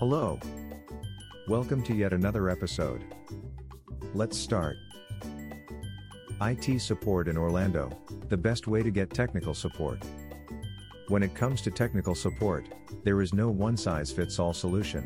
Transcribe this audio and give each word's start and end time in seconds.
Hello. 0.00 0.40
Welcome 1.46 1.82
to 1.82 1.94
yet 1.94 2.14
another 2.14 2.48
episode. 2.48 3.04
Let's 4.14 4.34
start. 4.34 4.78
IT 6.40 6.80
support 6.80 7.28
in 7.28 7.36
Orlando, 7.36 7.90
the 8.30 8.36
best 8.38 8.66
way 8.66 8.82
to 8.82 8.90
get 8.90 9.10
technical 9.10 9.52
support. 9.52 10.02
When 11.08 11.22
it 11.22 11.34
comes 11.34 11.60
to 11.60 11.70
technical 11.70 12.14
support, 12.14 12.66
there 13.04 13.20
is 13.20 13.34
no 13.34 13.50
one 13.50 13.76
size 13.76 14.10
fits 14.10 14.38
all 14.38 14.54
solution. 14.54 15.02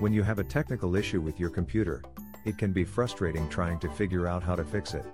When 0.00 0.14
you 0.14 0.22
have 0.22 0.38
a 0.38 0.44
technical 0.44 0.96
issue 0.96 1.20
with 1.20 1.38
your 1.38 1.50
computer, 1.50 2.02
it 2.46 2.56
can 2.56 2.72
be 2.72 2.82
frustrating 2.82 3.46
trying 3.50 3.78
to 3.80 3.90
figure 3.90 4.26
out 4.26 4.42
how 4.42 4.56
to 4.56 4.64
fix 4.64 4.94
it. 4.94 5.04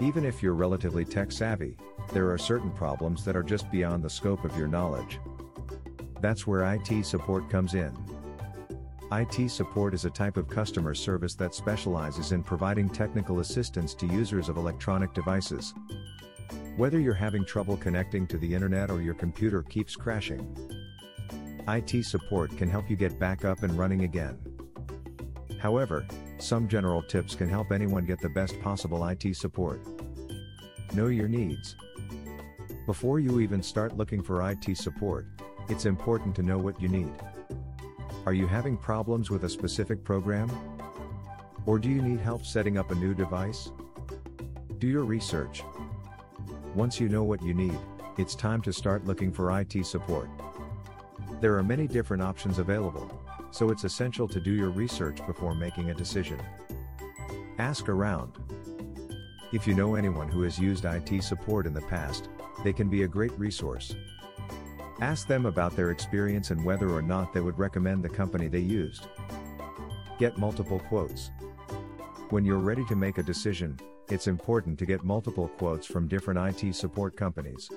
Even 0.00 0.24
if 0.24 0.42
you're 0.42 0.54
relatively 0.54 1.04
tech 1.04 1.30
savvy, 1.30 1.76
there 2.14 2.30
are 2.30 2.38
certain 2.38 2.70
problems 2.70 3.26
that 3.26 3.36
are 3.36 3.42
just 3.42 3.70
beyond 3.70 4.02
the 4.02 4.08
scope 4.08 4.46
of 4.46 4.56
your 4.56 4.68
knowledge. 4.68 5.20
That's 6.20 6.46
where 6.46 6.74
IT 6.74 7.04
support 7.04 7.48
comes 7.48 7.74
in. 7.74 7.96
IT 9.12 9.50
support 9.50 9.94
is 9.94 10.04
a 10.04 10.10
type 10.10 10.36
of 10.36 10.48
customer 10.48 10.94
service 10.94 11.34
that 11.36 11.54
specializes 11.54 12.32
in 12.32 12.42
providing 12.42 12.88
technical 12.88 13.40
assistance 13.40 13.94
to 13.94 14.06
users 14.06 14.48
of 14.48 14.56
electronic 14.56 15.14
devices. 15.14 15.72
Whether 16.76 17.00
you're 17.00 17.14
having 17.14 17.44
trouble 17.44 17.76
connecting 17.76 18.26
to 18.26 18.36
the 18.36 18.54
internet 18.54 18.90
or 18.90 19.00
your 19.00 19.14
computer 19.14 19.62
keeps 19.62 19.96
crashing, 19.96 20.56
IT 21.68 22.04
support 22.04 22.56
can 22.56 22.68
help 22.68 22.90
you 22.90 22.96
get 22.96 23.18
back 23.18 23.44
up 23.44 23.62
and 23.62 23.78
running 23.78 24.02
again. 24.02 24.38
However, 25.60 26.06
some 26.38 26.68
general 26.68 27.02
tips 27.02 27.34
can 27.34 27.48
help 27.48 27.72
anyone 27.72 28.04
get 28.04 28.20
the 28.20 28.28
best 28.28 28.60
possible 28.60 29.06
IT 29.08 29.34
support. 29.36 29.80
Know 30.94 31.06
your 31.06 31.28
needs. 31.28 31.76
Before 32.86 33.18
you 33.18 33.40
even 33.40 33.62
start 33.62 33.96
looking 33.96 34.22
for 34.22 34.48
IT 34.50 34.76
support, 34.76 35.26
it's 35.68 35.84
important 35.84 36.34
to 36.36 36.42
know 36.42 36.58
what 36.58 36.80
you 36.80 36.88
need. 36.88 37.12
Are 38.24 38.32
you 38.32 38.46
having 38.46 38.76
problems 38.76 39.30
with 39.30 39.44
a 39.44 39.48
specific 39.48 40.02
program? 40.02 40.50
Or 41.66 41.78
do 41.78 41.88
you 41.88 42.00
need 42.00 42.20
help 42.20 42.44
setting 42.44 42.78
up 42.78 42.90
a 42.90 42.94
new 42.94 43.14
device? 43.14 43.70
Do 44.78 44.86
your 44.86 45.04
research. 45.04 45.62
Once 46.74 46.98
you 46.98 47.08
know 47.08 47.22
what 47.24 47.42
you 47.42 47.52
need, 47.52 47.78
it's 48.16 48.34
time 48.34 48.62
to 48.62 48.72
start 48.72 49.04
looking 49.04 49.30
for 49.32 49.60
IT 49.60 49.84
support. 49.84 50.28
There 51.40 51.56
are 51.56 51.62
many 51.62 51.86
different 51.86 52.22
options 52.22 52.58
available, 52.58 53.10
so 53.50 53.70
it's 53.70 53.84
essential 53.84 54.26
to 54.28 54.40
do 54.40 54.52
your 54.52 54.70
research 54.70 55.24
before 55.26 55.54
making 55.54 55.90
a 55.90 55.94
decision. 55.94 56.40
Ask 57.58 57.88
around. 57.88 58.32
If 59.52 59.66
you 59.66 59.74
know 59.74 59.94
anyone 59.94 60.28
who 60.28 60.42
has 60.42 60.58
used 60.58 60.84
IT 60.84 61.22
support 61.22 61.66
in 61.66 61.74
the 61.74 61.82
past, 61.82 62.28
they 62.64 62.72
can 62.72 62.88
be 62.88 63.02
a 63.02 63.08
great 63.08 63.32
resource. 63.38 63.94
Ask 65.00 65.28
them 65.28 65.46
about 65.46 65.76
their 65.76 65.92
experience 65.92 66.50
and 66.50 66.64
whether 66.64 66.90
or 66.90 67.02
not 67.02 67.32
they 67.32 67.40
would 67.40 67.58
recommend 67.58 68.02
the 68.02 68.08
company 68.08 68.48
they 68.48 68.58
used. 68.58 69.06
Get 70.18 70.38
multiple 70.38 70.80
quotes. 70.80 71.30
When 72.30 72.44
you're 72.44 72.58
ready 72.58 72.84
to 72.86 72.96
make 72.96 73.18
a 73.18 73.22
decision, 73.22 73.78
it's 74.08 74.26
important 74.26 74.76
to 74.80 74.86
get 74.86 75.04
multiple 75.04 75.46
quotes 75.46 75.86
from 75.86 76.08
different 76.08 76.62
IT 76.62 76.74
support 76.74 77.16
companies. 77.16 77.70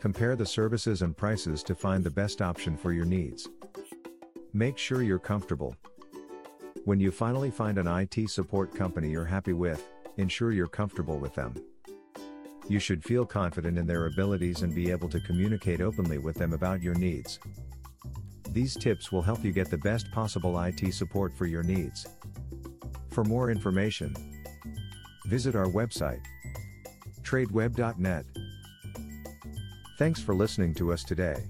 Compare 0.00 0.34
the 0.34 0.46
services 0.46 1.02
and 1.02 1.14
prices 1.14 1.62
to 1.64 1.74
find 1.74 2.02
the 2.02 2.10
best 2.10 2.40
option 2.40 2.76
for 2.76 2.92
your 2.92 3.04
needs. 3.04 3.48
Make 4.54 4.78
sure 4.78 5.02
you're 5.02 5.18
comfortable. 5.18 5.76
When 6.86 7.00
you 7.00 7.10
finally 7.10 7.50
find 7.50 7.76
an 7.76 7.86
IT 7.86 8.30
support 8.30 8.74
company 8.74 9.10
you're 9.10 9.24
happy 9.26 9.52
with, 9.52 9.90
ensure 10.16 10.52
you're 10.52 10.68
comfortable 10.68 11.18
with 11.18 11.34
them. 11.34 11.54
You 12.68 12.78
should 12.78 13.04
feel 13.04 13.26
confident 13.26 13.78
in 13.78 13.86
their 13.86 14.06
abilities 14.06 14.62
and 14.62 14.74
be 14.74 14.90
able 14.90 15.08
to 15.10 15.20
communicate 15.20 15.80
openly 15.80 16.18
with 16.18 16.36
them 16.36 16.52
about 16.52 16.82
your 16.82 16.94
needs. 16.94 17.38
These 18.50 18.76
tips 18.76 19.12
will 19.12 19.22
help 19.22 19.44
you 19.44 19.52
get 19.52 19.70
the 19.70 19.78
best 19.78 20.10
possible 20.12 20.58
IT 20.60 20.94
support 20.94 21.36
for 21.36 21.46
your 21.46 21.62
needs. 21.62 22.06
For 23.10 23.24
more 23.24 23.50
information, 23.50 24.14
visit 25.26 25.54
our 25.54 25.66
website 25.66 26.20
tradeweb.net. 27.22 28.24
Thanks 29.98 30.20
for 30.20 30.34
listening 30.34 30.74
to 30.74 30.92
us 30.92 31.04
today. 31.04 31.46